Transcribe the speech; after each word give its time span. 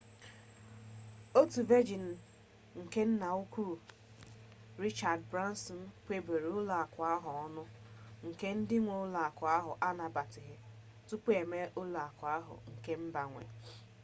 otu 1.39 1.59
vejini 1.69 2.13
nke 2.83 3.01
nnaukwu 3.09 3.65
richard 4.83 5.21
branson 5.31 5.81
kweburu 6.05 6.49
ụlọakụ 6.59 6.99
ahụ 7.13 7.29
ọnụ 7.45 7.63
nke 8.27 8.47
ndị 8.57 8.77
nwe 8.83 8.95
ụlọakụ 9.05 9.43
ahụ 9.57 9.71
anabataghị 9.89 10.55
tupu 11.07 11.29
e 11.39 11.41
mee 11.51 11.65
ụlọakụ 11.81 12.23
ahụ 12.37 12.55
nke 12.73 12.91
mba 13.03 13.21
nwe 13.31 13.43